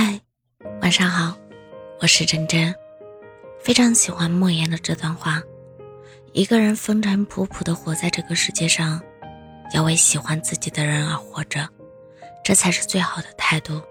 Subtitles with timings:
[0.00, 0.20] 嗨，
[0.80, 1.36] 晚上好，
[2.00, 2.72] 我是真真。
[3.58, 5.42] 非常喜欢莫言的这段话：
[6.32, 9.02] 一个人风尘仆仆的活在这个世界上，
[9.74, 11.68] 要为喜欢自己的人而活着，
[12.44, 13.82] 这才是最好的态度。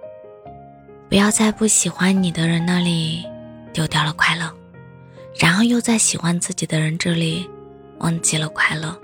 [1.09, 3.25] 不要在不喜欢你的人那里
[3.73, 4.49] 丢掉了快乐，
[5.37, 7.49] 然后又在喜欢自己的人这里
[7.97, 8.97] 忘记了快乐。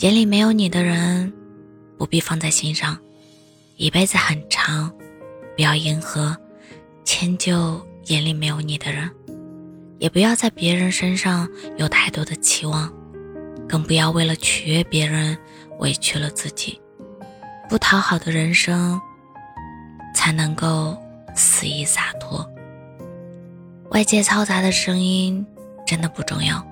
[0.00, 1.32] 眼里没有你的人，
[1.96, 2.94] 不必放在心上。
[3.76, 4.94] 一辈子很长。
[5.56, 6.36] 不要迎合、
[7.04, 9.08] 迁就眼里没有你的人，
[9.98, 12.92] 也不要在别人身上有太多的期望，
[13.68, 15.36] 更不要为了取悦别人
[15.78, 16.80] 委屈了自己。
[17.68, 19.00] 不讨好的人生，
[20.14, 20.96] 才能够
[21.34, 22.44] 肆意洒脱。
[23.90, 25.46] 外界嘈杂的声音
[25.86, 26.66] 真的不重要，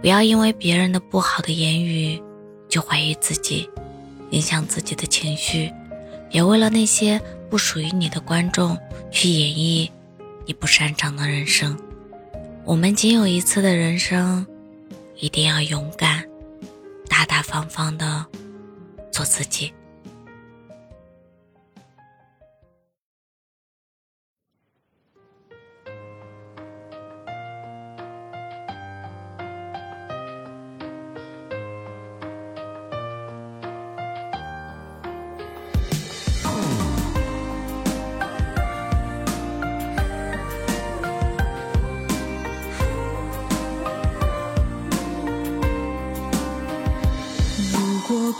[0.00, 2.22] 不要因为别人的不好的言语
[2.68, 3.68] 就怀疑自己，
[4.30, 5.72] 影响自己的情绪。
[6.30, 7.20] 别为了那些
[7.54, 8.76] 不属于你的观众
[9.12, 9.88] 去演绎
[10.44, 11.78] 你不擅长的人生。
[12.64, 14.44] 我们仅有一次的人生，
[15.20, 16.28] 一定要勇敢、
[17.08, 18.26] 大大方方的
[19.12, 19.72] 做自己。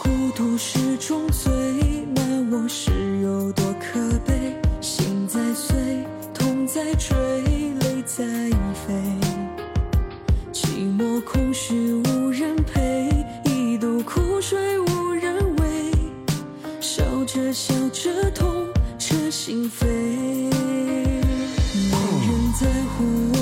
[0.03, 1.53] 孤独是种罪，
[2.15, 2.91] 那我是
[3.23, 4.55] 有多可悲？
[4.81, 7.17] 心在碎，痛在追，
[7.81, 8.25] 泪在
[8.75, 8.93] 飞。
[10.53, 10.67] 寂
[10.99, 13.09] 寞空虚无人陪，
[13.45, 15.93] 一肚苦水无人喂。
[16.81, 18.67] 笑着笑着痛
[18.99, 20.51] 彻心扉，没
[22.27, 23.37] 人在乎我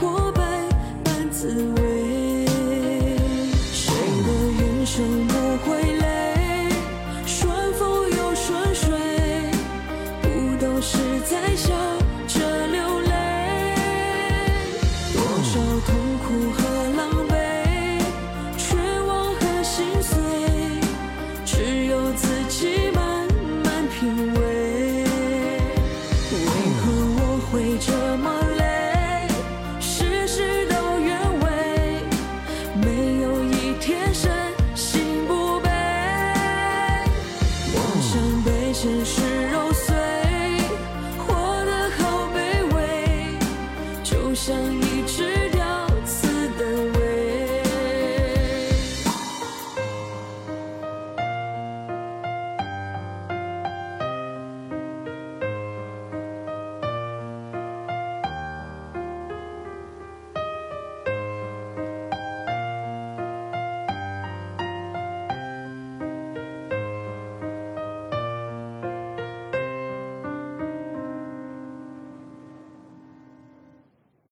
[0.00, 0.42] 或百
[1.04, 1.83] 般滋味，